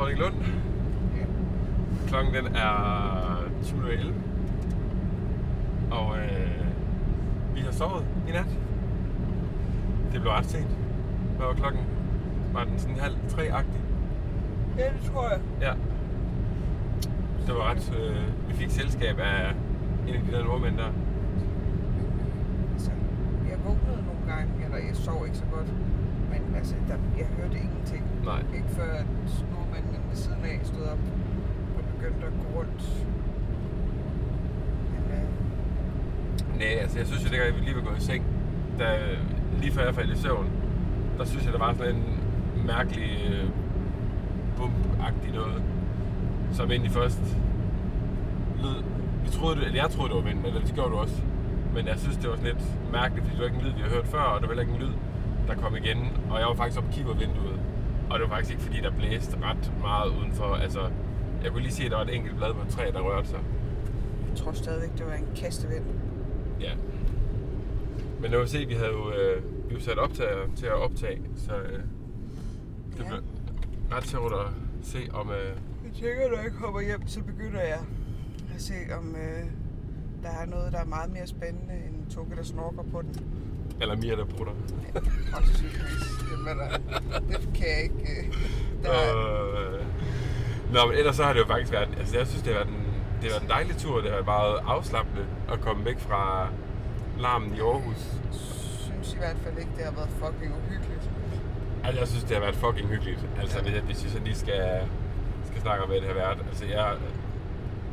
[0.00, 0.34] Er vi forladt Dronning Lund.
[2.08, 4.12] Klokken den er 20.11.
[5.90, 6.66] Og øh,
[7.54, 8.58] vi har sovet i nat.
[10.12, 10.78] Det blev ret sent.
[11.36, 11.82] Hvad var klokken?
[12.52, 13.80] Var den sådan halv tre-agtig?
[14.78, 15.40] Ja, det tror jeg.
[15.60, 15.72] Ja.
[17.46, 17.92] Det var ret...
[18.00, 19.52] Øh, vi fik selskab af
[20.08, 20.92] en af de der nordmænd der.
[22.72, 22.90] Altså,
[23.50, 25.72] jeg vågnede nogle gange, eller jeg sov ikke så godt.
[26.30, 28.04] Men altså, der, jeg hørte ingenting.
[28.28, 28.42] Nej.
[28.54, 29.06] Ikke før at
[29.52, 30.98] nordmændene ved siden af stod op
[31.76, 32.82] og begyndte at gå rundt.
[34.92, 38.24] Men, øh, Nej, altså jeg synes jo, dengang vi lige var gået i seng,
[38.78, 38.86] da,
[39.60, 40.48] lige før jeg faldt i søvn,
[41.18, 43.48] der synes jeg, der var sådan en mærkelig øh,
[44.56, 45.62] bump-agtig noget,
[46.52, 47.22] som egentlig først
[48.62, 48.82] lød.
[49.24, 51.22] Vi troede, det, eller jeg troede, det var vind, men det gjorde du også.
[51.74, 53.82] Men jeg synes, det var sådan lidt mærkeligt, fordi det var ikke en lyd, vi
[53.82, 54.94] har hørt før, og det var heller ikke en lyd,
[55.48, 56.00] der kom igen.
[56.30, 57.60] Og jeg var faktisk oppe og kiggede ud vinduet.
[58.10, 60.44] Og det var faktisk ikke, fordi der blæste ret meget udenfor.
[60.54, 60.90] Altså,
[61.42, 63.28] jeg kunne lige se, at der var et enkelt blad på et træ, der rørte
[63.28, 63.40] sig.
[64.30, 65.84] jeg tror stadigvæk, det var en kastevind.
[66.60, 66.72] Ja.
[68.20, 70.24] Men nu vil se, vi havde jo øh, vi var sat op til,
[70.56, 71.82] til at optage, så øh, det
[72.98, 73.04] Ja.
[73.04, 73.20] bliver
[73.92, 74.46] ret sjovt at
[74.82, 75.30] se om...
[75.30, 75.36] Øh,
[75.84, 77.78] Jeg tænker, når jeg kommer hjem, så begynder jeg
[78.54, 79.44] at se, om øh,
[80.22, 83.14] der er noget, der er meget mere spændende end Toge, der snorker på den.
[83.80, 84.52] Eller Mia, der brutter.
[85.30, 86.04] Sandsynligvis.
[86.32, 87.94] Jamen, der- det kan jeg ikke.
[87.94, 88.34] øh,
[88.84, 89.84] Der er, Øh,
[90.74, 91.88] nå, men ellers så har det jo faktisk været...
[91.98, 92.84] Altså, jeg synes, det har været en,
[93.22, 94.00] det har været en dejlig tur.
[94.00, 96.48] Det har været afslappende at komme væk fra
[97.18, 97.96] larmen i Aarhus.
[98.84, 101.10] synes i hvert fald ikke, det har været fucking uhyggeligt.
[101.84, 103.26] Altså, jeg synes, det har været fucking hyggeligt.
[103.40, 104.62] Altså, hvis, jeg- hvis jeg lige skal,
[105.50, 106.38] skal snakke om, hvad det har været.
[106.48, 106.92] Altså, jeg...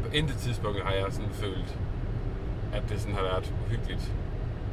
[0.03, 1.77] På intet tidspunkt har jeg sådan følt,
[2.73, 4.13] at det sådan har været uhyggeligt.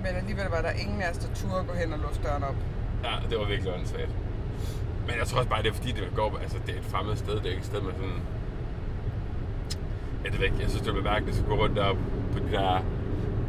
[0.02, 2.58] Men alligevel var der ingen af os, der turde gå hen og låse døren op.
[3.04, 4.14] Ja, det var virkelig åndssvagt.
[5.06, 6.38] Men jeg tror også bare, det er fordi, det går...
[6.42, 7.34] Altså, det er et fremmed sted.
[7.34, 8.20] Det er ikke et sted med sådan...
[10.24, 10.60] Ja, det jeg ikke.
[10.60, 12.02] Jeg synes, det var mærkeligt at gå rundt deroppe
[12.32, 12.84] på de der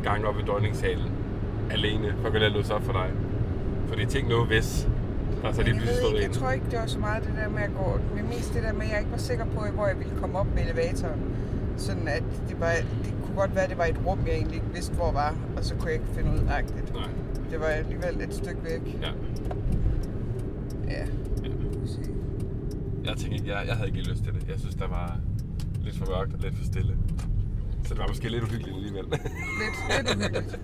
[0.03, 1.11] gange oppe i dronningssalen.
[1.71, 2.15] Alene.
[2.19, 3.09] For at kunne låse op for dig.
[3.87, 4.87] Fordi tænk nu, hvis
[5.41, 7.33] der så lige Men jeg, ved ikke, jeg tror ikke, det var så meget det
[7.35, 7.99] der med at gå.
[8.15, 10.39] Men mest det der med, at jeg ikke var sikker på, hvor jeg ville komme
[10.39, 11.21] op med elevatoren.
[11.77, 12.71] Sådan at det, var,
[13.03, 15.35] det kunne godt være, at det var et rum, jeg egentlig ikke vidste, hvor var.
[15.57, 16.94] Og så kunne jeg ikke finde ud af det.
[16.94, 17.09] Nej.
[17.51, 18.81] Det var alligevel et stykke væk.
[19.01, 19.11] Ja.
[20.89, 21.05] Ja.
[23.05, 24.47] Jeg tænkte ikke, jeg, jeg havde ikke lyst til det.
[24.47, 25.19] Jeg synes, der var
[25.83, 26.97] lidt for mørkt og lidt for stille.
[27.83, 29.05] Så det var måske lidt uhyggeligt alligevel.
[29.11, 29.25] Lidt,
[29.89, 30.59] lidt uhyggeligt.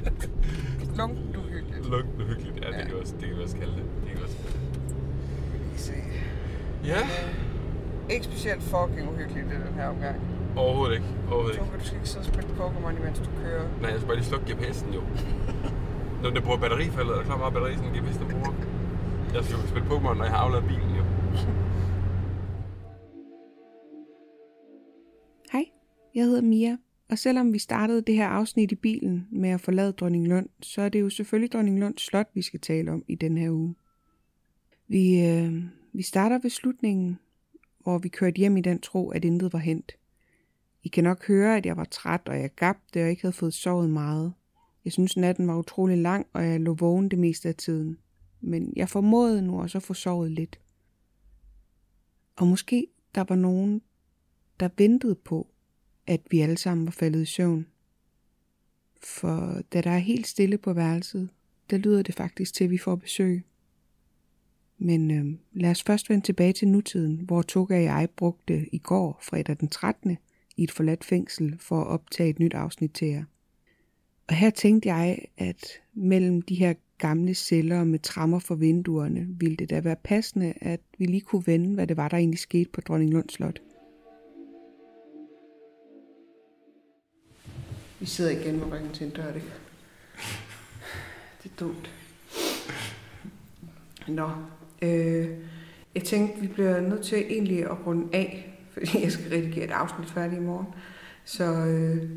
[0.97, 1.89] Lungt uhyggeligt.
[1.89, 2.55] Lunkende uhyggeligt.
[2.65, 2.81] Ja, det Ja.
[2.85, 3.83] kan vi også, det kan vi også kalde det.
[4.03, 4.37] det kan også.
[5.53, 5.93] Vi kan se.
[6.85, 10.15] Ja, Øh, ikke specielt fucking uhyggeligt i den her omgang.
[10.63, 11.07] Overhovedet ikke.
[11.27, 11.65] Overhovedet ikke.
[11.65, 13.65] Toge, du skal ikke sidde og spille Pokémon, imens du kører.
[13.81, 15.01] Nej, jeg skal bare lige slukke GPS'en jo.
[16.21, 18.53] Når den bruger batterifældet, er der klar meget batteri, sådan en GPS, den bruger.
[19.33, 21.03] Jeg skal jo spille Pokémon, når jeg har afladet bilen jo.
[25.53, 25.65] Hej,
[26.15, 26.77] jeg hedder Mia,
[27.09, 30.81] og selvom vi startede det her afsnit i bilen med at forlade Dronning Lund, så
[30.81, 33.75] er det jo selvfølgelig Dronning Lunds Slot, vi skal tale om i den her uge.
[34.87, 37.19] Vi, øh, vi starter ved slutningen,
[37.83, 39.91] hvor vi kørte hjem i den tro, at intet var hent.
[40.83, 43.53] I kan nok høre, at jeg var træt, og jeg gabte, og ikke havde fået
[43.53, 44.33] sovet meget.
[44.85, 47.97] Jeg synes, natten var utrolig lang, og jeg lå vågen det meste af tiden.
[48.41, 50.59] Men jeg formåede nu også at få sovet lidt.
[52.35, 53.81] Og måske der var nogen,
[54.59, 55.47] der ventede på,
[56.07, 57.67] at vi alle sammen var faldet i søvn.
[59.03, 61.29] For da der er helt stille på værelset,
[61.69, 63.45] der lyder det faktisk til, at vi får besøg.
[64.77, 68.77] Men øh, lad os først vende tilbage til nutiden, hvor Toga og jeg brugte i
[68.77, 70.17] går, fredag den 13
[70.59, 73.23] i et forladt fængsel for at optage et nyt afsnit til jer.
[74.27, 79.55] Og her tænkte jeg, at mellem de her gamle celler med trammer for vinduerne, ville
[79.55, 82.69] det da være passende, at vi lige kunne vende, hvad det var, der egentlig skete
[82.69, 83.61] på Dronning Lund Slot.
[87.99, 89.43] Vi sidder igen med ryggen til en dør, det.
[91.43, 91.91] Det er dumt.
[94.07, 94.29] Nå,
[94.81, 95.29] øh,
[95.95, 99.71] jeg tænkte, vi bliver nødt til egentlig at runde af, fordi jeg skal redigere et
[99.71, 100.67] afsnit færdigt i morgen.
[101.25, 102.09] Så øh,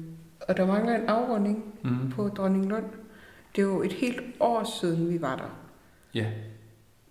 [0.48, 2.10] og der mangler en afrunding Mm.
[2.10, 2.84] på Dronning Lund.
[3.56, 5.58] Det er jo et helt år siden, vi var der.
[6.14, 6.26] Ja.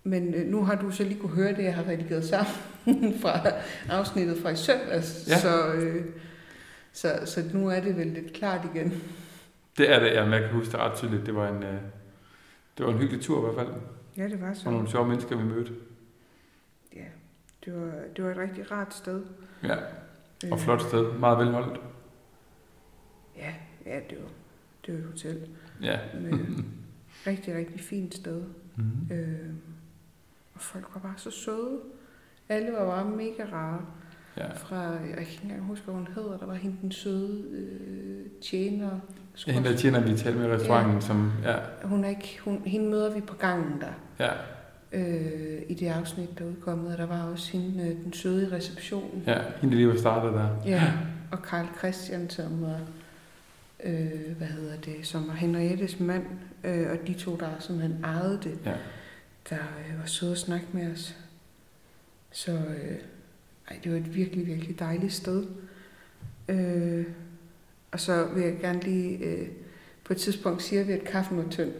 [0.04, 3.40] Men øh, nu har du så lige kunne høre det, jeg har redigeret sammen fra
[3.90, 5.26] afsnittet fra i søndags.
[5.28, 5.38] Ja.
[5.38, 6.04] Så, øh,
[6.92, 8.92] så, så nu er det vel lidt klart igen.
[9.78, 11.26] Det er det, ja, men jeg kan huske det ret tydeligt.
[11.26, 11.74] Det var en, øh,
[12.78, 13.80] det var en hyggelig tur i hvert fald.
[14.16, 14.62] Ja, det var så.
[14.66, 15.72] Og nogle sjove mennesker, vi mødte.
[17.66, 19.22] Ja, det var, det var et rigtig rart sted.
[19.62, 21.12] Ja, og Øh, flot sted.
[21.12, 21.80] Meget velholdt.
[23.36, 23.52] Ja,
[23.86, 24.28] ja det var,
[24.86, 25.48] det var et hotel.
[25.82, 25.98] Ja.
[26.20, 26.32] Med
[27.26, 28.42] rigtig, rigtig fint sted.
[28.76, 29.14] Mm.
[29.16, 29.50] Øh,
[30.54, 31.80] og folk var bare så søde.
[32.48, 33.86] Alle var bare mega rare.
[34.36, 34.52] Ja.
[34.54, 36.38] Fra, jeg kan ikke engang huske, hvad hun hedder.
[36.38, 38.90] Der var hende den søde øh, tjener.
[39.46, 42.62] Ja, hende der tjener, vi talte med i restauranten, som, ja, Hun er ikke, hun,
[42.66, 43.92] hende møder vi på gangen der.
[44.18, 44.30] ja,
[44.92, 46.92] Øh, I det afsnit, der er udkommet.
[46.92, 49.22] Og der var også hende, øh, den søde i receptionen.
[49.26, 50.48] ja, hende lige var startet der.
[50.66, 50.92] Ja,
[51.32, 52.80] og Karl Christian, som var,
[53.84, 56.24] øh, hvad hedder det, som var Henriettes mand,
[56.64, 58.74] øh, og de to, der simpelthen ejede det, Ja.
[59.50, 61.16] der øh, var søde at snakke med os.
[62.32, 62.96] Så øh,
[63.70, 65.46] ej, det var et virkelig, virkelig dejligt sted.
[66.48, 67.04] Øh,
[67.92, 69.48] og så vil jeg gerne lige, øh,
[70.04, 71.70] på et tidspunkt siger vi, at kaffen var tynd.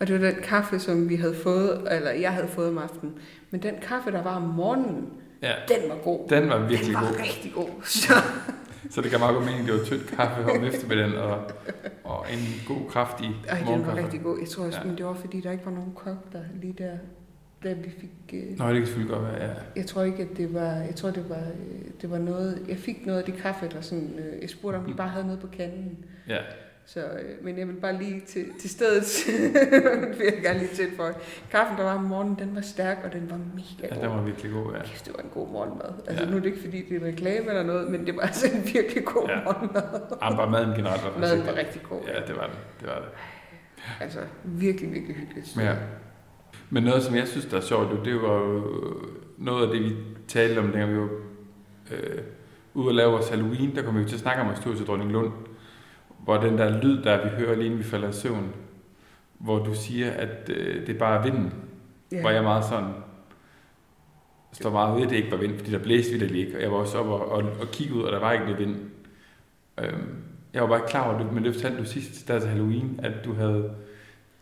[0.00, 3.14] Og det var den kaffe, som vi havde fået, eller jeg havde fået om aftenen.
[3.50, 5.08] Men den kaffe, der var om morgenen,
[5.42, 5.52] ja.
[5.68, 6.28] den var god.
[6.28, 7.18] Den var virkelig den var god.
[7.20, 7.68] rigtig god.
[7.84, 8.12] Så,
[8.90, 11.38] Så det kan meget godt mening, det var tynd kaffe om eftermiddagen, og,
[12.04, 12.38] og en
[12.68, 14.02] god, kraftig Ej, den var morgenkaffe.
[14.04, 14.38] rigtig god.
[14.40, 14.84] Jeg tror også, Ja.
[14.86, 16.92] men det var fordi, der ikke var nogen kok der lige der,
[17.64, 18.10] da vi fik...
[18.32, 19.50] Øh, Nå, det kan selvfølgelig godt være, ja.
[19.76, 20.60] jeg tror ikke, at det var...
[20.72, 22.62] Jeg tror, det var, øh, det var noget...
[22.68, 24.10] Jeg fik noget af det kaffe, der sådan...
[24.18, 26.04] Øh, jeg spurgte, om de bare havde noget på kanden.
[26.28, 26.38] Ja,
[26.86, 29.04] Så, øh, men jeg vil bare lige til, til stedet,
[30.18, 31.14] vil jeg gerne lige tilføje.
[31.50, 34.02] Kaffen, der var om morgenen, den var stærk, og den var mega ja god.
[34.02, 34.82] den var virkelig god, ja.
[34.82, 35.90] Kæft, det var en god morgenmad.
[36.06, 36.30] Altså, Ja.
[36.30, 38.64] nu er det ikke, fordi det er reklame eller noget, men det var altså en
[38.74, 39.38] virkelig god Ja.
[39.38, 39.44] ja.
[39.44, 39.82] morgenmad.
[40.22, 42.00] Jamen, bare maden generelt var Maden var rigtig god.
[42.06, 42.56] Ja, det var det.
[42.80, 43.08] det, var det.
[44.00, 45.56] Altså, virkelig, virkelig hyggeligt.
[45.60, 45.74] Ja.
[46.70, 48.62] Men noget, som jeg synes, der er sjovt, jo, det var jo
[49.38, 49.96] noget af det, vi
[50.28, 51.08] talte om, dengang vi var
[51.92, 52.18] øh,
[52.74, 54.74] ude og lave vores Halloween, der kom vi jo til at snakke om at stå
[54.74, 55.32] til Dronning Lund,
[56.24, 58.52] hvor den der lyd, der vi hører lige inden vi falder i søvn,
[59.38, 61.54] hvor du siger, at øh, det er bare vinden,
[62.12, 62.20] ja.
[62.20, 62.90] hvor jeg meget sådan
[64.52, 66.72] står meget ved, at det ikke var vind, fordi der blæste vidt ikke, og jeg
[66.72, 68.76] var også oppe og, og, og kigge ud, og der var ikke noget vind.
[69.80, 70.22] Øhm,
[70.54, 73.00] jeg var bare ikke klar over det, men det fortalte du sidst, der til Halloween,
[73.02, 73.74] at du havde,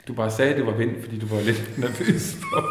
[0.08, 2.64] du bare sagde, at det var vind, fordi du var lidt nervøs for,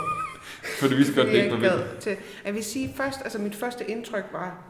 [0.79, 1.99] for du vidste godt, det ikke var vind.
[1.99, 2.15] til.
[2.45, 4.63] Jeg vil sige først, altså mit første indtryk var,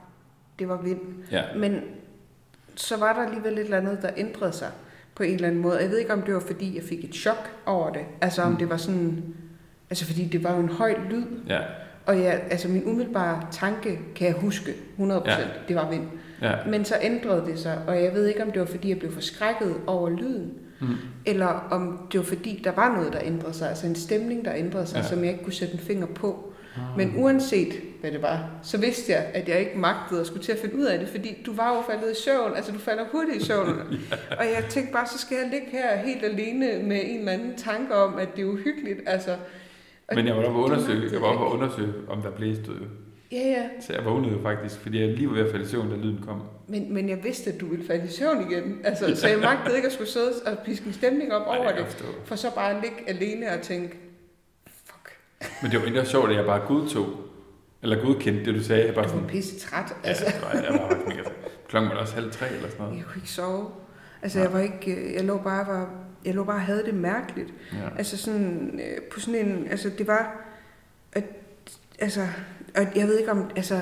[0.60, 1.00] det var vind.
[1.32, 1.82] Ja, Men
[2.76, 4.68] så var der alligevel et eller andet, der ændrede sig
[5.16, 5.78] på en eller anden måde.
[5.80, 8.02] Jeg ved ikke, om det var, fordi jeg fik et chok over det.
[8.22, 8.58] Altså om Mm.
[8.58, 9.24] det var sådan...
[9.90, 11.24] Altså fordi det var jo en høj lyd.
[11.48, 11.60] ja,
[12.06, 15.36] Og jeg, altså min umiddelbare tanke, kan jeg huske 100%, Ja.
[15.68, 16.04] det var vind.
[16.42, 16.52] ja.
[16.70, 19.12] Men så ændrede det sig, og jeg ved ikke, om det var, fordi jeg blev
[19.12, 20.88] forskrækket over lyden, Mm.
[21.26, 23.70] eller om det var, fordi der var noget, der ændrede sig.
[23.70, 25.02] Altså en stemning, der ændrede sig, Ja.
[25.02, 25.08] ja.
[25.08, 26.51] som jeg ikke kunne sætte en finger på.
[26.78, 26.98] Ah.
[26.98, 30.52] Men uanset hvad det var, så vidste jeg, at jeg ikke magtede at skulle til
[30.52, 33.04] at finde ud af det, fordi du var jo faldet i søvn, altså du falder
[33.12, 33.68] hurtigt i søvn.
[34.12, 34.36] ja.
[34.36, 37.56] Og jeg tænkte bare, så skal jeg ligge her helt alene med en eller anden
[37.58, 39.00] tanke om, at det er uhyggeligt.
[39.06, 39.36] Altså,
[40.16, 42.72] Men jeg var oppe undersøge, jeg var oppe undersøge, om der blæste.
[43.32, 45.68] Ja, ja, Så jeg vågnede jo faktisk, fordi jeg lige var ved at falde i
[45.68, 46.42] søvn, da lyden kom.
[46.68, 48.78] men, men jeg vidste, at du ville falde i søvn igen.
[48.84, 51.72] Altså, så jeg magtede ikke at skulle sidde og piske en stemning op Ej, over
[51.72, 53.98] det, for så bare at ligge alene og tænke,
[55.62, 57.08] Men det var også sjovt, at jeg bare godtog,
[57.82, 58.86] eller godkendte det, du sagde.
[58.86, 59.86] Jeg bare du var sådan, pisse træt.
[60.04, 60.26] ja, Altså.
[60.26, 61.22] det var, jeg var mega
[61.68, 62.98] Klokken var også halv tre eller sådan noget.
[62.98, 63.70] Jeg kunne ikke sove.
[64.22, 65.90] Altså, jeg var ikke, øh, jeg lå bare, var,
[66.26, 67.54] jeg lå bare og havde det mærkeligt.
[67.74, 67.98] Ja.
[67.98, 70.46] Altså sådan, øh, på sådan en, altså det var,
[71.14, 71.24] at,
[72.00, 72.28] altså,
[72.76, 73.82] og jeg ved ikke om, altså,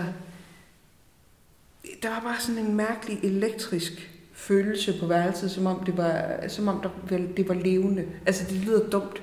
[2.03, 6.67] der var bare sådan en mærkelig elektrisk følelse på værelset, som om det var, som
[6.67, 8.05] om der, det var levende.
[8.25, 9.21] Altså det lyder dumt,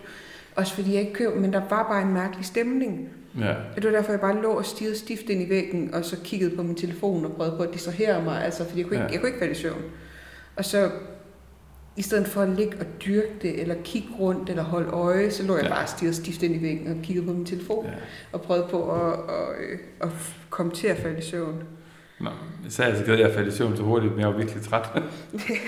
[0.56, 3.08] også fordi jeg ikke køb, men der var bare en mærkelig stemning.
[3.40, 3.50] ja.
[3.54, 6.16] Og det var derfor, jeg bare lå og stirrede stift ind i væggen, og så
[6.24, 9.06] kiggede på min telefon og prøvede på at distrahere mig, altså, fordi jeg kunne ikke,
[9.06, 9.12] Ja.
[9.12, 9.82] jeg kunne ikke falde i søvn.
[10.56, 10.90] Og så,
[11.96, 15.42] i stedet for at ligge og dyrke det, eller kigge rundt, eller holde øje, så
[15.42, 15.68] lå jeg Ja.
[15.70, 17.90] bare og stirrede stift ind i væggen og kiggede på min telefon, ja.
[18.32, 20.08] og prøvede på at, at, øh, at
[20.50, 21.62] komme til at falde i søvn.
[22.20, 22.30] Nå,
[22.68, 24.36] så er jeg så glad, at jeg faldt i søvn så hurtigt, men jeg var
[24.36, 24.88] virkelig træt.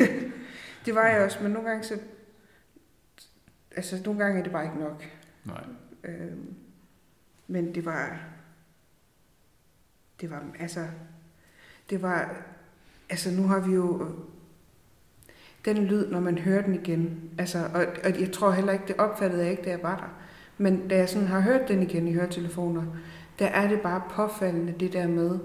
[0.87, 1.95] det var jeg også, men nogle gange så...
[3.79, 5.05] Altså, nogle gange er det bare ikke nok.
[5.45, 5.65] Nej.
[6.05, 6.55] Øhm,
[7.47, 8.21] men det var...
[10.21, 10.87] Det var, altså...
[11.91, 12.37] Det var...
[13.11, 14.15] Altså, nu har vi jo...
[15.65, 17.31] Den lyd, når man hører den igen.
[17.39, 20.23] Altså, og, og jeg tror heller ikke, det opfattede jeg ikke, da jeg var der.
[20.59, 22.85] Men da jeg sådan har hørt den igen i høretelefoner,
[23.39, 25.39] der er det bare påfaldende, det der med,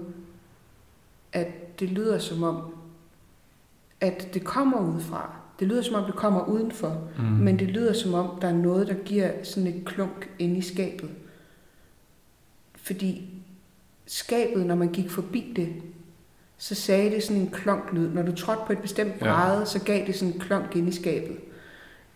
[1.32, 2.74] at det lyder som om,
[4.00, 5.43] at det kommer udefra.
[5.60, 7.24] Det lyder som om, det kommer udenfor, mm.
[7.24, 10.60] men det lyder som om, der er noget, der giver sådan et klunk inde i
[10.60, 11.10] skabet.
[12.76, 13.28] Fordi
[14.06, 15.68] skabet, når man gik forbi det,
[16.58, 18.08] så sagde det sådan en klonklyd.
[18.08, 19.64] Når du trådte på et bestemt bræde, ja.
[19.64, 21.36] så gav det sådan en klonk ind i skabet.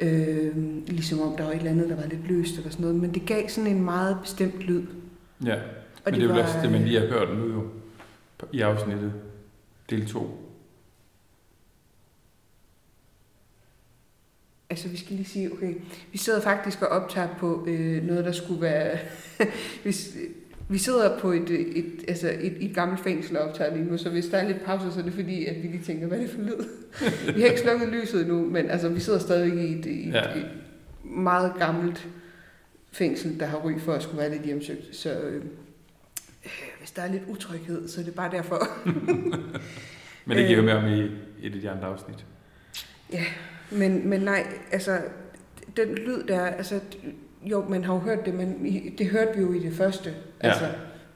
[0.01, 2.97] Øh, ligesom om der var et eller andet, der var lidt løst eller sådan noget.
[2.97, 4.83] Men det gav sådan en meget bestemt lyd.
[5.45, 5.61] Ja, og
[6.05, 7.67] men det, det er jo også det, man lige har hørt nu jo,
[8.53, 9.13] i afsnittet,
[9.91, 10.48] del 2.
[14.79, 15.75] Altså, vi skal lige sige, okay,
[16.13, 18.99] vi sidder faktisk og optager på øh, noget, der skulle være...
[19.83, 20.17] hvis,
[20.69, 24.11] vi sidder på et, et, altså et, et gammelt fængsel og optager lige nu, så
[24.11, 26.23] hvis der er lidt pause, så er det fordi, at vi lige tænker, hvad er
[26.23, 26.65] det for lyd?
[27.35, 30.23] vi har ikke slukket lyset endnu, men altså, vi sidder stadig i et, et, ja.
[30.23, 30.49] et
[31.05, 32.09] meget gammelt
[32.93, 34.97] fængsel, der har ry for at skulle være lidt hjemsøgt.
[34.97, 35.45] Så øh,
[36.79, 38.69] hvis der er lidt utryghed, så er det bare derfor.
[40.27, 41.01] men det giver jo mere om i
[41.43, 42.27] et af de andre afsnit.
[43.13, 43.25] Ja,
[43.71, 44.99] men, men nej, altså,
[45.77, 46.81] den lyd der, altså,
[47.43, 48.57] jo, man har jo hørt det, men
[48.99, 50.11] det hørte vi jo i det første.
[50.43, 50.49] Ja.
[50.49, 50.65] Altså,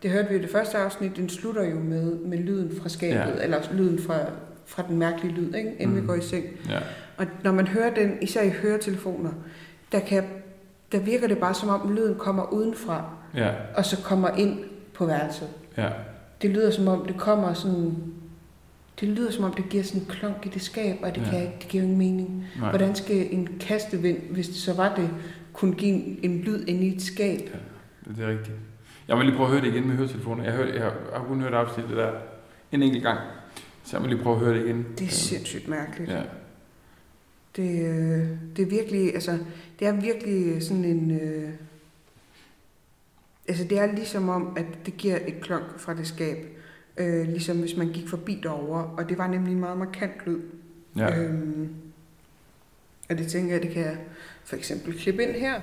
[0.02, 3.34] det hørte vi i det første afsnit, den slutter jo med, med lyden fra skabet,
[3.38, 3.42] ja.
[3.42, 4.18] eller lyden fra,
[4.66, 5.72] fra den mærkelige lyd, ikke?
[5.78, 6.02] inden mm.
[6.02, 6.44] vi går i seng.
[6.68, 6.78] Ja.
[7.16, 9.30] Og når man hører den, især i høretelefoner,
[9.92, 10.24] der, kan,
[10.92, 13.50] der virker det bare som om lyden kommer udenfra, ja.
[13.74, 14.58] og så kommer ind
[14.94, 15.48] på værelset.
[15.76, 15.88] Ja.
[16.42, 17.96] Det lyder som om, det kommer sådan
[19.02, 21.30] det lyder som om, det giver sådan en klonk i det skab, og det, ja.
[21.30, 22.46] kan ikke, det giver ingen mening.
[22.58, 22.70] Nej.
[22.70, 25.10] Hvordan skal en kastevind, hvis det så var det,
[25.52, 27.40] kunne give en, en lyd ind i et skab?
[28.06, 28.56] Ja, det er rigtigt.
[29.08, 30.44] Jeg vil lige prøve at høre det igen med høretelefoner.
[30.44, 30.82] Jeg, hørte, jeg
[31.14, 32.12] har kun hørt afsnittet der
[32.72, 33.18] en enkelt gang,
[33.84, 34.86] så jeg vil lige prøve at høre det igen.
[34.98, 36.10] Det er sindssygt mærkeligt.
[36.10, 36.22] Ja.
[37.56, 39.38] Det, øh, det er virkelig, altså,
[39.78, 41.20] det er virkelig sådan en...
[41.20, 41.50] Øh,
[43.48, 46.61] altså, det er ligesom om, at det giver et klonk fra det skab
[46.96, 50.40] øh, ligesom hvis man gik forbi derover og det var nemlig en meget markant lyd.
[50.96, 51.20] Ja.
[51.20, 51.74] Øhm,
[53.10, 53.98] og det tænker jeg, det kan jeg
[54.44, 55.60] for eksempel klippe ind her.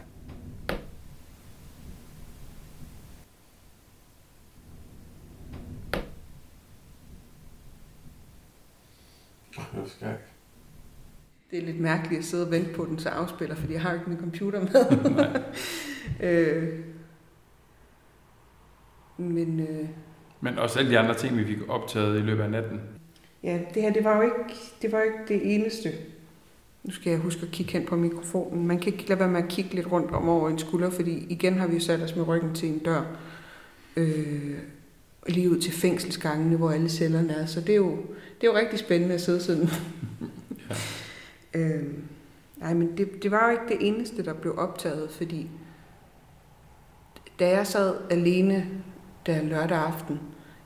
[11.51, 13.93] Det er lidt mærkeligt at sidde og vente på den, så afspiller, fordi jeg har
[13.93, 15.43] ikke min computer med.
[16.29, 16.79] øh,
[19.17, 19.89] men øh,
[20.41, 22.81] men også alle de andre ting, vi fik optaget i løbet af natten.
[23.43, 25.91] Ja, det her, det var jo ikke det, var ikke det eneste.
[26.83, 28.67] Nu skal jeg huske at kigge hen på mikrofonen.
[28.67, 31.25] Man kan ikke lade være med at kigge lidt rundt om over en skulder, fordi
[31.29, 33.03] igen har vi jo sat os med ryggen til en dør.
[33.95, 34.57] Øh,
[35.27, 37.45] lige ud til fængselsgangene, hvor alle cellerne er.
[37.45, 37.97] Så det er jo,
[38.41, 39.69] det er jo rigtig spændende at sidde sådan.
[41.53, 41.59] ja.
[41.59, 41.83] øh,
[42.57, 45.49] nej, men det, det var jo ikke det eneste, der blev optaget, fordi
[47.39, 48.67] da jeg sad alene
[49.25, 50.19] der lørdag aften,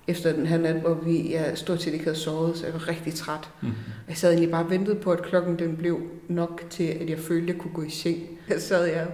[0.07, 2.87] efter den her nat, hvor vi ja, stort set ikke havde sovet, så jeg var
[2.87, 3.49] rigtig træt.
[3.61, 3.71] Mm.
[4.07, 7.19] Jeg sad egentlig bare og ventede på, at klokken den blev nok til, at jeg
[7.19, 8.17] følte, at jeg kunne gå i seng.
[8.49, 9.07] Så sad jeg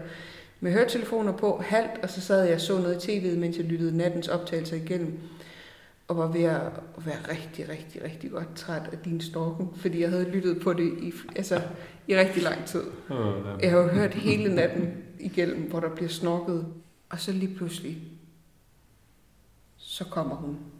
[0.59, 3.65] med høretelefoner på, halvt, og så sad jeg og så noget i tv'et, mens jeg
[3.65, 5.19] lyttede nattens optagelser igennem.
[6.07, 6.61] Og var ved at
[7.05, 10.93] være rigtig, rigtig, rigtig godt træt af din stalken, fordi jeg havde lyttet på det
[11.01, 11.61] i, altså,
[12.07, 12.83] i rigtig lang tid.
[13.61, 16.65] Jeg har jo hørt hele natten igennem, hvor der bliver snorket,
[17.09, 17.97] og så lige pludselig
[19.99, 20.78] så kommer hun.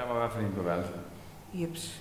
[0.00, 0.94] Der var i hvert fald en på værelset.
[1.54, 2.00] Jeps.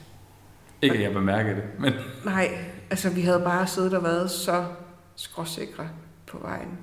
[0.81, 1.93] Ikke at jeg bemærker det, men...
[2.25, 2.47] Nej,
[2.89, 4.65] altså vi havde bare siddet og været så
[5.15, 5.89] skråsikre
[6.27, 6.77] på vejen.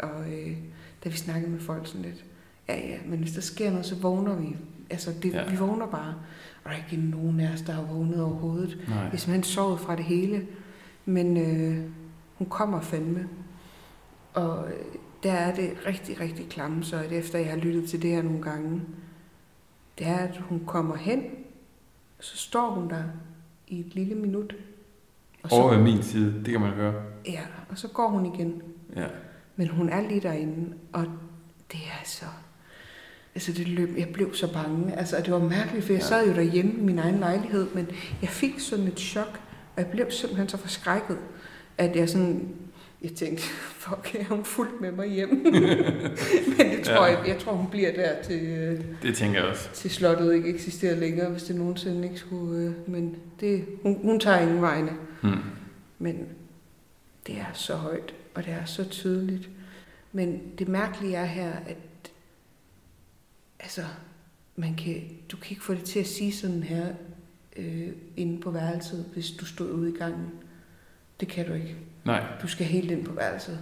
[0.00, 0.56] Og øh,
[1.04, 2.24] da vi snakkede med folk sådan lidt,
[2.68, 4.56] ja ja, men hvis der sker noget, så vågner vi.
[4.90, 5.50] Altså det, Ja.
[5.50, 6.14] vi vågner bare.
[6.64, 8.78] Og der er ikke nogen af os, der har vågnet overhovedet.
[8.88, 9.08] Nej.
[9.08, 10.46] Vi er simpelthen sovet fra det hele.
[11.04, 11.84] Men øh,
[12.38, 13.28] hun kommer fandme.
[14.34, 14.72] Og øh,
[15.22, 18.42] der er det rigtig, rigtig klamme, så efter jeg har lyttet til det her nogle
[18.42, 18.82] gange,
[20.00, 21.22] det er, at hun kommer hen,
[22.20, 23.02] så står hun der
[23.68, 24.54] i et lille minut.
[25.42, 26.94] Og så, Over ved min side, det kan man høre.
[27.26, 28.62] ja, og så går hun igen.
[28.96, 29.06] Ja.
[29.56, 31.04] Men hun er lige derinde, og
[31.72, 32.24] det er så...
[33.34, 34.92] Altså, det løb, jeg blev så bange.
[34.98, 36.06] Altså, og det var mærkeligt, for jeg Ja.
[36.06, 37.86] sad jo derhjemme i min egen lejlighed, men
[38.22, 39.40] jeg fik sådan et chok,
[39.76, 41.18] og jeg blev simpelthen så forskrækket,
[41.78, 42.48] at jeg sådan...
[43.02, 43.42] Jeg tænkte,
[43.82, 45.28] fuck, er hun fuldt med mig hjem?
[46.58, 47.18] men det tror Ja.
[47.18, 49.68] jeg, jeg tror, hun bliver der til, øh, Det tænker jeg også.
[49.74, 52.66] til slottet ikke eksisterer længere, hvis det nogensinde ikke skulle...
[52.66, 54.92] Øh, men det, hun, hun tager ingen vegne.
[55.22, 55.38] Hmm.
[55.98, 56.28] Men
[57.26, 59.48] det er så højt, og det er så tydeligt.
[60.12, 61.76] Men det mærkelige er her, at
[63.60, 63.82] altså,
[64.56, 65.02] man kan,
[65.32, 66.86] du kan ikke få det til at sige sådan her
[67.56, 70.26] øh, inde på værelset, hvis du stod ude i gangen.
[71.20, 71.76] Det kan du ikke.
[72.04, 72.22] Nej.
[72.42, 73.58] Du skal helt ind på værelset.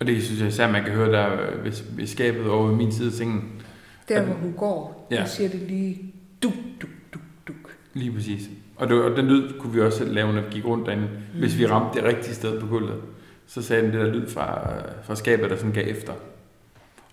[0.00, 1.28] Og det synes jeg især, man kan høre der
[1.62, 3.62] ved, ved skabet over min side af sengen.
[4.08, 5.16] Der, hvor hun går, Ja.
[5.16, 7.76] der siger det lige duk, duk, duk, duk.
[7.94, 8.48] Lige præcis.
[8.76, 11.02] Og, det, og den lyd kunne vi også selv lave, når vi gik rundt derinde.
[11.34, 11.38] Mm.
[11.38, 13.00] Hvis vi ramte det rigtige sted på gulvet,
[13.46, 14.72] så sagde den det der lyd fra,
[15.02, 16.12] fra skabet, der sådan gav efter.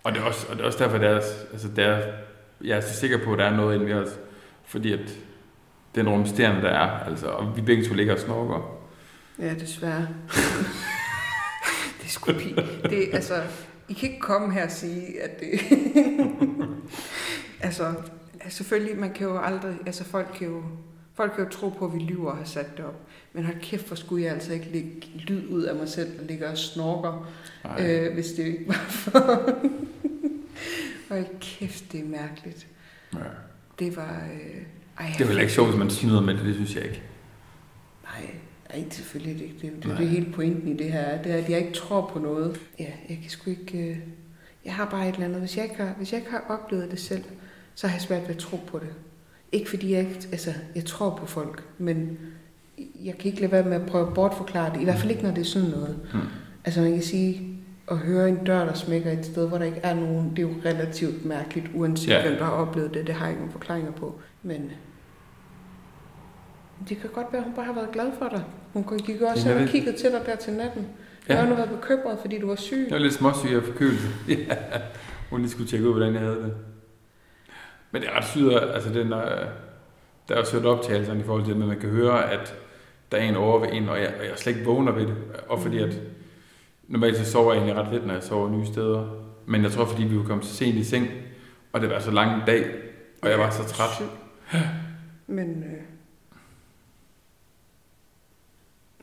[0.03, 1.15] Og det er også, og det er også derfor, det er,
[1.51, 1.99] altså det er,
[2.63, 4.19] jeg er så sikker på, at der er noget inde ved os.
[4.65, 5.17] Fordi at
[5.95, 8.80] den rumsterende, der er, altså, og vi begge to ligger og snorker.
[9.41, 10.07] Ja, desværre.
[11.99, 12.31] det er sgu.
[12.31, 13.43] Det, er, altså,
[13.89, 15.59] I kan ikke komme her og sige, at det...
[17.61, 17.93] altså,
[18.49, 19.77] selvfølgelig, man kan jo aldrig...
[19.85, 20.63] Altså, folk kan jo,
[21.13, 23.07] folk kan jo tro på, at vi lyver og har sat det op.
[23.33, 26.25] Men hold kæft, hvor skulle jeg altså ikke lægge lyd ud af mig selv, der
[26.25, 27.31] ligger og snorker,
[27.63, 27.85] Nej.
[27.87, 29.19] øh, hvis det ikke var for...
[31.09, 32.67] hold kæft, det er mærkeligt.
[33.13, 33.19] Ja.
[33.79, 34.23] Det var...
[34.33, 34.61] Øh,
[34.99, 36.83] ej, Det er vel ikke sjovt, hvis man siger noget med det, det synes jeg
[36.83, 37.01] ikke.
[38.03, 38.35] Nej,
[38.73, 39.55] nej, selvfølgelig ikke.
[39.61, 41.21] Det, det, det er hele pointen i det her.
[41.21, 42.59] Det er, at jeg ikke tror på noget.
[42.79, 43.89] Ja, jeg kan sgu ikke...
[43.89, 43.97] Øh,
[44.65, 45.39] jeg har bare et eller andet.
[45.39, 47.23] Hvis jeg, ikke har, hvis jeg ikke har oplevet det selv,
[47.75, 48.89] så har jeg svært ved at tro på det.
[49.51, 50.27] Ikke fordi jeg ikke...
[50.31, 52.17] Altså, jeg tror på folk, men
[53.03, 54.81] jeg kan ikke lade være med at prøve at bortforklare det.
[54.81, 55.99] I hvert fald ikke, når det er sådan noget.
[56.11, 56.21] Hmm.
[56.65, 57.47] Altså, man kan sige,
[57.91, 60.43] at høre en dør, der smækker et sted, hvor der ikke er nogen, det er
[60.43, 62.21] jo relativt mærkeligt, uanset ja.
[62.21, 63.07] hvem der har oplevet det.
[63.07, 64.19] Det har jeg ikke nogen forklaringer på.
[64.43, 64.71] Men
[66.89, 68.43] det kan godt være, at hun bare har været glad for dig.
[68.73, 70.87] Hun gik også hen og kiggede til dig der til natten.
[71.29, 71.33] Ja.
[71.33, 72.85] Jeg har nu været bekymret, fordi du var syg.
[72.89, 74.07] Jeg var lidt småsyg af forkølelse.
[74.29, 74.55] ja.
[75.29, 76.53] Hun lige skulle tjekke ud, hvordan jeg havde det.
[77.91, 79.45] Men det er ret sygt, altså den, øh,
[80.27, 82.55] der er jo sødt optagelserne i forhold til det, men man kan høre, at
[83.11, 85.15] der er en over ved en, og jeg, og jeg slet ikke vågner ved det.
[85.47, 85.99] Og fordi at,
[86.87, 89.15] normalt så sover jeg egentlig ret lidt, når jeg sover nye steder.
[89.45, 91.07] Men jeg tror, fordi vi var kommet så sent i seng,
[91.73, 92.71] og det var så lang en dag,
[93.21, 94.07] og jeg var så træt.
[95.27, 95.90] Men øh,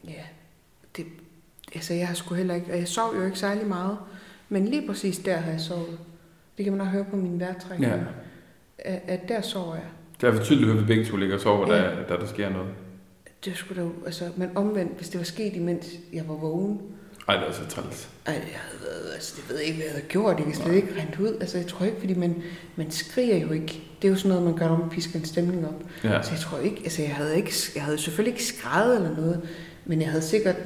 [0.09, 0.23] ja,
[0.97, 1.07] det,
[1.75, 3.97] altså jeg har sgu heller ikke, og jeg sov jo ikke særlig meget,
[4.49, 5.99] men lige præcis der har jeg sovet.
[6.57, 7.99] Det kan man også høre på min vejrtrækning, Ja.
[8.79, 9.85] at, at der sover jeg.
[10.21, 11.83] Det er for tydeligt at vi begge to ligger og sover, Ja.
[11.83, 12.69] da, da der sker noget.
[13.45, 16.81] Det skulle da altså, men omvendt, hvis det var sket, imens jeg var vågen,
[17.29, 18.09] Ej, det er så træls.
[18.27, 20.55] ej, jeg havde været, altså, det ved jeg ikke, hvad jeg havde gjort, jeg kan
[20.55, 21.37] slet ikke rent ud.
[21.41, 22.43] Altså, jeg tror ikke, fordi man,
[22.77, 23.83] man skriger jo ikke.
[24.03, 25.83] Det er jo sådan noget, man gør, når man pisker en stemning op.
[26.05, 26.23] Ja.
[26.23, 29.49] Så jeg tror ikke, altså jeg havde, ikke, jeg havde selvfølgelig ikke skrevet eller noget,
[29.91, 30.57] men jeg havde sikkert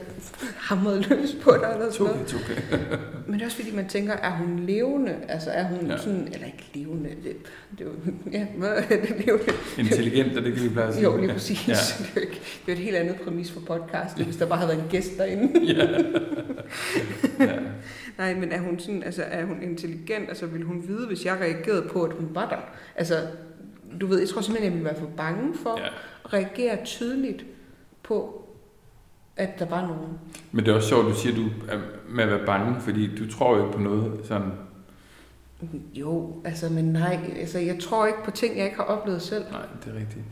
[0.57, 2.35] hamret løs på dig eller sådan noget.
[2.35, 2.97] Okay, okay.
[3.27, 5.17] Men det er også fordi, man tænker, er hun levende?
[5.29, 5.99] Altså er hun Ja.
[5.99, 7.37] sådan, eller ikke levende, det,
[7.79, 7.87] det
[8.33, 9.45] ja, hvad er det levende?
[9.79, 11.05] Intelligent, det kan vi pleje at sige.
[11.05, 11.69] Jo, lige præcis.
[11.69, 11.75] Ja.
[12.15, 14.69] Det, er ikke, det er et helt andet præmis for podcasten, hvis der bare havde
[14.73, 15.61] været en gæst derinde.
[15.75, 15.87] ja.
[17.41, 17.53] ja.
[18.19, 20.29] Nej, men er hun sådan, altså er hun intelligent?
[20.29, 22.57] Altså vil hun vide, hvis jeg reagerede på, at hun var der?
[22.97, 23.15] Altså,
[24.01, 25.87] du ved, jeg tror simpelthen, jeg ville være for bange for ja.
[26.25, 27.45] at reagere tydeligt
[28.03, 28.42] på,
[29.43, 30.19] at der var nogen.
[30.53, 31.79] Men det er også sjovt, du siger, du er
[32.09, 34.53] med at være bange, fordi du tror jo ikke på noget sådan...
[35.95, 39.45] Jo, altså, men nej, altså, jeg tror ikke på ting, jeg ikke har oplevet selv.
[39.51, 40.25] Nej, det er rigtigt.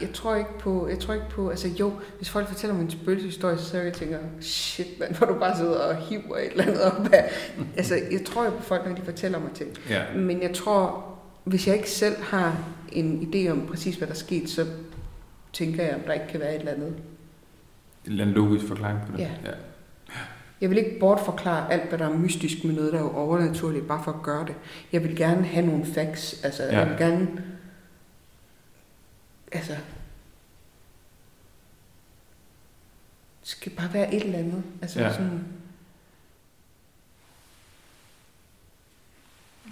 [0.00, 2.90] Jeg tror ikke på, jeg tror ikke på, altså jo, hvis folk fortæller mig en
[2.90, 6.82] spøgelseshistorie, så jeg tænker, shit, man, hvor du bare sidder og hiver et eller andet
[6.82, 7.30] op af.
[7.76, 9.70] altså, jeg tror jo på folk, når de fortæller mig ting.
[9.90, 10.02] Ja.
[10.16, 11.04] Men jeg tror,
[11.44, 12.58] hvis jeg ikke selv har
[12.92, 14.66] en idé om præcis, hvad der er sket, så
[15.52, 16.94] tænker jeg, om der ikke kan være et eller andet.
[18.06, 19.18] En eller logisk forklaring på det.
[19.18, 19.30] Ja.
[19.44, 19.50] ja.
[20.60, 24.04] Jeg vil ikke bortforklare alt, hvad der er mystisk med noget, der er overnaturligt, bare
[24.04, 24.54] for at gøre det.
[24.92, 26.44] Jeg vil gerne have nogle facts.
[26.44, 26.78] Altså, Ja.
[26.78, 27.28] jeg vil gerne...
[29.52, 29.76] Altså...
[33.42, 34.62] skal bare være et eller andet.
[34.82, 35.12] Altså ja.
[35.12, 35.44] sådan,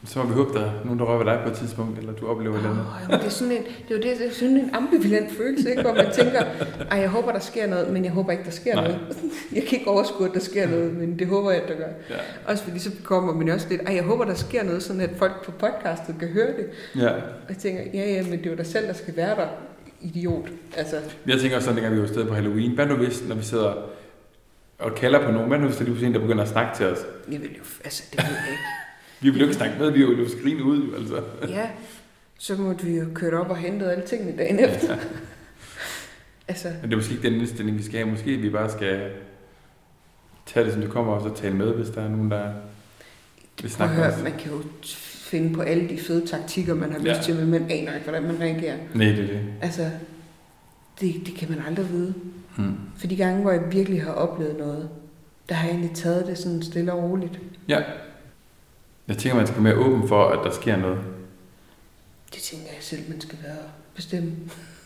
[0.06, 2.12] Så må vi håbe, der er nogen, der rører ved dig på et tidspunkt, eller
[2.12, 2.84] du oplever et eller andet.
[3.02, 5.32] Åh, men det er sådan en, det er jo det, det er sådan en ambivalent
[5.36, 5.82] følelse, ikke?
[5.82, 6.42] hvor man tænker,
[6.90, 8.84] ej, jeg håber, der sker noget, men jeg håber ikke, der sker Nej.
[8.84, 8.98] noget.
[9.54, 11.86] Jeg kan ikke overskue, at der sker noget, men det håber jeg, at der gør.
[12.10, 12.14] Ja.
[12.46, 15.10] Også fordi så kommer man også lidt, ej, jeg håber, der sker noget, sådan at
[15.16, 16.66] folk på podcastet kan høre det.
[17.02, 17.08] ja.
[17.12, 19.46] Og jeg tænker, ja, ja, men det er jo dig selv, der skal være der,
[20.00, 20.48] idiot.
[20.76, 22.72] Altså, Jeg tænker også sådan, dengang vi var afsted på Halloween.
[22.74, 23.74] Hvad nu hvis, når vi sidder
[24.78, 26.76] og kalder på nogen, hvad nu hvis der lige pludselig en, der begynder at snakke
[26.76, 26.98] til os?
[27.32, 28.62] jeg vil jo, altså, det ved jeg ikke.
[29.24, 31.22] Vi vil jo ikke snakke med, vi vil jo skrine ud, jo, altså.
[31.48, 31.68] Ja,
[32.38, 34.96] så måtte vi jo køre op og hente alle tingene dagen efter.
[36.48, 38.10] altså, Men det er måske ikke den indstilling, vi skal have.
[38.10, 39.10] Måske vi bare skal
[40.46, 42.52] tage det, som det kommer, og så tale med, hvis der er nogen, der
[43.62, 44.22] vil snakke med høre, os.
[44.22, 44.62] man kan jo
[45.30, 47.08] finde på alle de fede taktikker, man har Ja.
[47.12, 48.76] lyst til, men man aner ikke, hvordan man reagerer.
[48.94, 49.40] Nej, det er det.
[49.62, 49.90] Altså,
[51.00, 52.14] det, det kan man aldrig vide.
[52.56, 52.74] Hmm.
[52.96, 54.88] For de gange, hvor jeg virkelig har oplevet noget,
[55.48, 57.38] der har jeg egentlig taget det sådan stille og roligt.
[57.68, 57.82] Ja.
[59.08, 60.98] Jeg tænker, man skal være mere åben for, at der sker noget.
[62.34, 63.56] Det tænker jeg selv, man skal være
[63.94, 64.32] bestemme.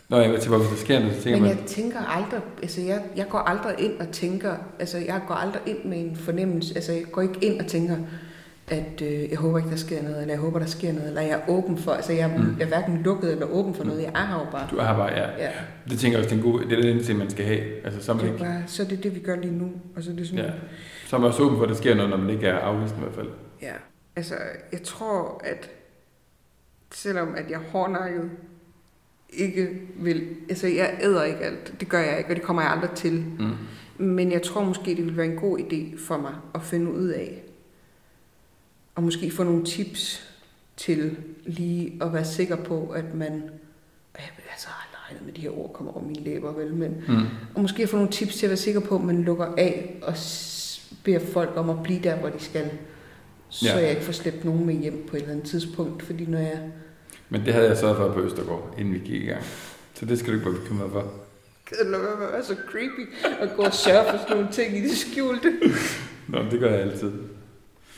[0.09, 1.57] Nå, jeg til, hvis der sker noget, så tænker Men man...
[1.57, 5.61] jeg tænker aldrig, altså jeg, jeg går aldrig ind og tænker, altså jeg går aldrig
[5.65, 7.97] ind med en fornemmelse, altså jeg går ikke ind og tænker,
[8.67, 11.21] at øh, jeg håber ikke, der sker noget, eller jeg håber, der sker noget, eller
[11.21, 12.43] jeg er åben for, altså jeg, Mm.
[12.43, 12.55] mm.
[12.59, 14.67] jeg er hverken lukket eller åben for noget, jeg er her jo bare.
[14.71, 15.43] Du er her bare, ja.
[15.45, 15.49] Ja,
[15.89, 17.85] Det tænker jeg også, det er god, det er den indstilling, man skal have.
[17.85, 19.71] Altså, så man, det er ikke, bare, så er det det, vi gør lige nu,
[19.95, 20.51] og så er det sådan, ja.
[21.07, 22.95] så er man også åben for, at der sker noget, når man ikke er afvist
[22.95, 23.27] i hvert fald.
[23.61, 23.73] Ja,
[24.19, 24.35] altså
[24.71, 25.69] jeg tror, at
[26.91, 28.31] selvom at jeg hårdnakket
[29.29, 32.71] ikke vil, altså jeg æder ikke alt, det gør jeg ikke, og det kommer jeg
[32.71, 33.23] aldrig til.
[33.39, 34.05] Mm.
[34.05, 37.07] Men jeg tror måske, det vil være en god idé for mig at finde ud
[37.07, 37.43] af,
[38.95, 40.29] og måske få nogle tips
[40.77, 43.31] til lige at være sikker på, at man,
[44.13, 44.67] og jeg vil altså
[45.07, 47.15] aldrig med, de her ord kommer over mine læber, vel, men Mm.
[47.55, 50.13] og måske få nogle tips til at være sikker på, at man lukker af og
[51.03, 52.71] beder folk om at blive der, hvor de skal.
[53.49, 53.77] Så Ja.
[53.77, 56.03] jeg ikke får slæbt nogen med hjem på et eller andet tidspunkt.
[56.03, 56.59] Fordi når jeg...
[57.29, 59.43] Men det havde jeg sørget for på Østergaard, inden vi gik i gang.
[59.93, 61.13] Så det skal du ikke være bekymret for.
[61.79, 64.97] Eller hvad være så creepy at gå og sørge for sådan nogle ting i det
[64.97, 65.53] skjulte.
[66.27, 67.11] Nå, det gør jeg altid.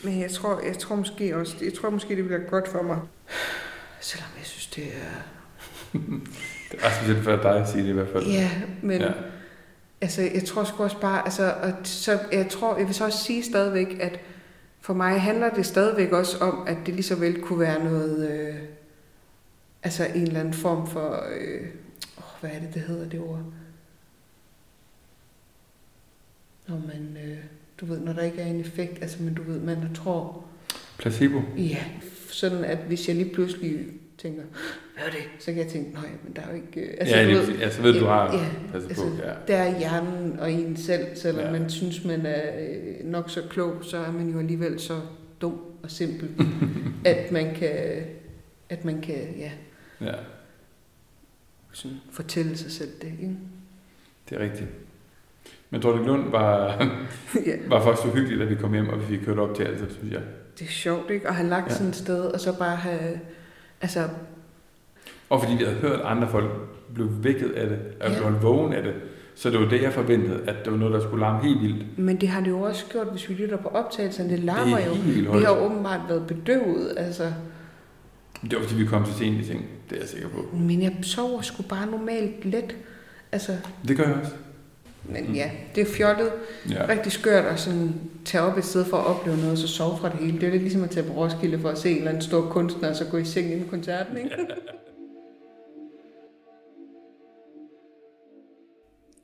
[0.03, 2.99] Men jeg tror, jeg tror måske også, jeg tror måske, det bliver godt for mig.
[3.99, 5.39] Selvom jeg synes, det er...
[6.71, 8.25] Det er specielt for dig at sige det i hvert fald.
[8.25, 9.01] Ja, men...
[9.01, 9.11] Ja.
[10.01, 13.23] Altså, jeg tror sgu også bare, altså, og så, jeg tror, jeg vil så også
[13.23, 14.19] sige stadigvæk, at
[14.81, 18.31] for mig handler det stadigvæk også om, at det lige så vel kunne være noget,
[18.31, 18.55] øh,
[19.83, 21.67] altså en eller anden form for, øh,
[22.41, 23.43] hvad er det, det hedder det ord?
[26.67, 27.37] Når man, øh,
[27.79, 30.43] du ved, når der ikke er en effekt, altså, men du ved, man tror,
[30.97, 31.41] Placebo.
[31.57, 31.85] ja,
[32.29, 33.87] sådan at hvis jeg lige pludselig
[34.21, 34.43] tænker,
[34.95, 35.23] hvad er det?
[35.39, 37.57] Så kan jeg tænke, nej, men der er jo ikke, øh, Altså, ja, det, ved,
[37.57, 39.09] ja, så ved du, har ja, passet altså, på.
[39.23, 39.33] Ja.
[39.47, 41.51] der er hjernen og en selv, selvom Ja.
[41.51, 45.01] man synes, man er øh, nok så klog, så er man jo alligevel så
[45.41, 46.29] dum og simpel,
[47.05, 48.03] at man kan,
[48.69, 49.51] at man kan ja,
[50.01, 50.13] ja,
[51.71, 53.13] sådan fortælle sig selv det.
[53.21, 53.35] Ikke?
[54.29, 54.69] det er rigtigt.
[55.69, 56.67] Men Dorte Lund var,
[57.45, 59.63] ja, var faktisk så hyggeligt, at vi kom hjem, og vi fik kørt op til
[59.63, 60.21] altså, synes jeg.
[60.59, 61.27] det er sjovt, ikke?
[61.27, 61.73] At have lagt ja.
[61.73, 63.19] sådan et sted, og så bare have,
[63.81, 64.07] altså,
[65.29, 66.51] Og fordi vi havde hørt, at andre folk
[66.93, 68.29] blev vækket af det, og Ja.
[68.29, 68.93] blev vågen af det.
[69.35, 71.99] Så det var det, jeg forventede, at det var noget, der skulle larme helt vildt.
[71.99, 74.85] men det har det jo også gjort, hvis vi lytter på optagelserne, det larmer det
[74.87, 75.37] jo.
[75.37, 77.33] Vi har åbenbart været bedøvet, altså.
[78.41, 79.65] Det var fordi, vi kom til sent i ting.
[79.89, 80.55] Det er jeg sikker på.
[80.57, 82.75] Men jeg sover sgu bare normalt let.
[83.31, 83.51] Altså,
[83.87, 84.31] Det gør jeg også.
[85.09, 85.33] Men Mm.
[85.33, 86.31] ja, det er fjollet.
[86.69, 86.87] Ja.
[86.87, 87.93] rigtig skørt at sådan
[88.25, 90.39] tage op et sted for at opleve noget, og så sove fra det hele.
[90.39, 92.49] Det er lidt ligesom at tage på Roskilde for at se en eller anden stor
[92.49, 94.29] kunstner, og så gå i seng inden koncerten, ikke?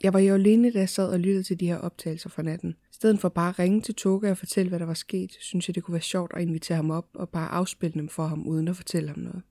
[0.03, 2.69] Jeg var jo alene, da jeg sad og lyttede til de her optagelser fra natten.
[2.69, 5.69] I stedet for bare at ringe til Toga og fortælle, hvad der var sket, synes
[5.69, 8.47] jeg, det kunne være sjovt at invitere ham op og bare afspille dem for ham,
[8.47, 9.41] uden at fortælle ham noget.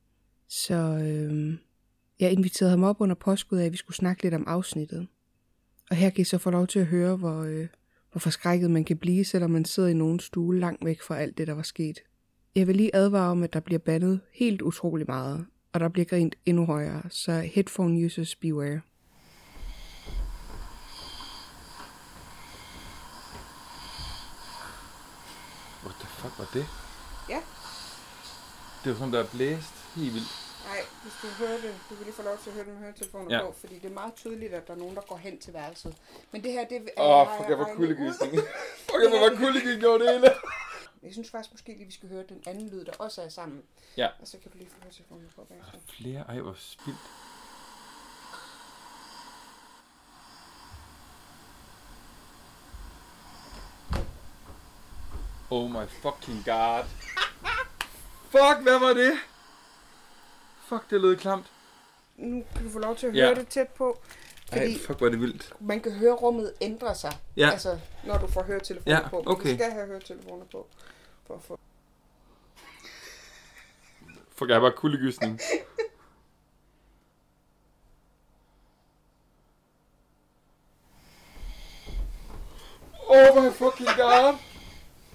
[0.48, 1.54] Så øh,
[2.20, 5.06] jeg inviterede ham op under påskud af, at vi skulle snakke lidt om afsnittet.
[5.90, 7.66] Og her kan I så få lov til at høre, hvor, øh,
[8.12, 11.38] hvor forskrækket man kan blive, selvom man sidder i nogen stue langt væk fra alt
[11.38, 11.98] det, der var sket.
[12.54, 16.04] Jeg vil lige advare om, at der bliver bandet helt utrolig meget, og der bliver
[16.04, 18.80] grint endnu højere, så headphone users beware.
[25.84, 26.66] What the fuck var det?
[27.28, 27.40] Ja.
[28.84, 30.45] Det var som der er blæst helt vildt.
[31.06, 33.36] Hvis du hører det, du kan lige få lov til at høre det med høretelefoner
[33.36, 33.42] ja.
[33.44, 35.96] på, fordi det er meget tydeligt, at der er nogen, der går hen til værelset.
[36.32, 37.02] Men det her, det er...
[37.02, 38.32] Åh, oh, fuck, jeg var kuldegysning.
[38.88, 40.30] fuck, jeg var kuldegysning over det hele.
[41.02, 43.62] Jeg synes faktisk måske lige, vi skal høre den anden lyd, der også er sammen.
[43.96, 44.08] Ja.
[44.20, 45.72] Og så kan du lige få høretelefoner på bagefter.
[45.74, 46.24] Ah, flere?
[46.28, 46.98] Ej, hvor spildt.
[55.50, 56.84] Oh my fucking god.
[58.32, 59.12] Fuck, hvad var det?
[60.68, 61.46] Fuck, det lød klamt.
[62.16, 63.24] Nu kan du få lov til at Ja.
[63.26, 64.00] høre det tæt på.
[64.52, 65.52] Ej, Fordi fuck, hvor er det vildt.
[65.60, 67.12] man kan høre rummet ændre sig.
[67.36, 67.50] Ja.
[67.50, 69.16] Altså, når du får høretelefoner Ja, på.
[69.18, 69.50] Men okay.
[69.50, 70.66] Du skal have høretelefoner på.
[71.26, 71.58] For at få...
[74.36, 75.40] Fuck, jeg har bare kuldegysning.
[83.08, 84.34] Oh my fucking god.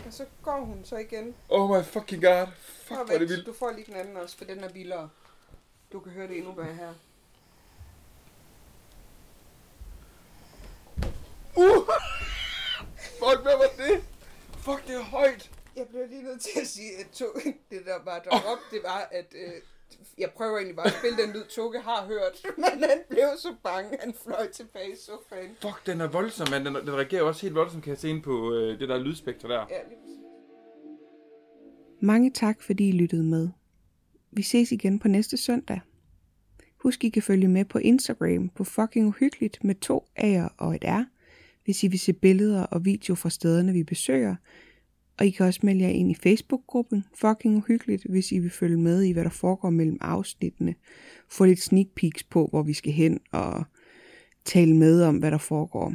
[0.05, 1.35] Og så går hun så igen.
[1.49, 2.47] Oh my fucking god.
[2.57, 3.45] Fuck, hvor er det vildt.
[3.45, 5.09] Du får lige den anden også, for den er vildere.
[5.93, 6.93] Du kan høre det endnu bedre her.
[11.57, 11.87] Uh!
[12.95, 14.03] Fuck, hvad var det?
[14.57, 15.51] Fuck, det er højt.
[15.75, 17.25] Jeg bliver lige nødt til at sige, at to,
[17.71, 19.53] det der var derop, det var, at øh,
[20.17, 23.55] jeg prøver egentlig bare at spille den lyd, Toge har hørt, men han blev så
[23.63, 25.57] bange, han fløj tilbage i sofaen.
[25.61, 26.65] Fuck, den er voldsom, mand.
[26.65, 29.49] Den, den reagerer også helt voldsomt, kan jeg se ind på øh, det der lydspektrum
[29.49, 29.65] der.
[29.69, 30.17] Ja, lige.
[31.99, 33.49] Mange tak, fordi I lyttede med.
[34.31, 35.79] Vi ses igen på næste søndag.
[36.77, 40.83] Husk, I kan følge med på Instagram på fucking uhyggeligt med to A'er og et
[40.83, 41.03] R,
[41.65, 44.35] hvis I vil se billeder og video fra stederne, vi besøger.
[45.19, 48.77] Og I kan også melde jer ind i Facebook-gruppen Fucking Uhyggeligt, hvis I vil følge
[48.77, 50.75] med i, hvad der foregår mellem afsnittene.
[51.29, 53.63] Få lidt sneak peeks på, hvor vi skal hen og
[54.45, 55.93] tale med om, hvad der foregår.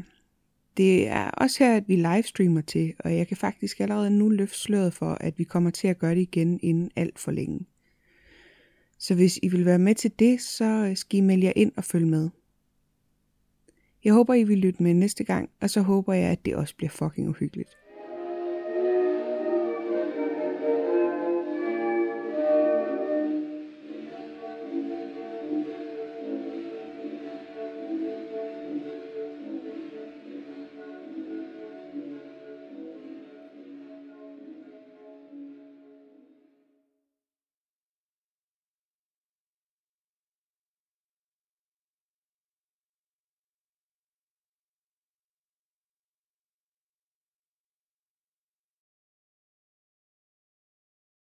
[0.76, 4.58] Det er også her, at vi livestreamer til, og jeg kan faktisk allerede nu løfte
[4.58, 7.66] sløret for, at vi kommer til at gøre det igen inden alt for længe.
[8.98, 11.72] Så hvis I vil være med til det, så øh, skal I melde jer ind
[11.76, 12.30] og følge med.
[14.04, 16.76] Jeg håber, I vil lytte med næste gang, og så håber jeg, at det også
[16.76, 17.70] bliver fucking uhyggeligt.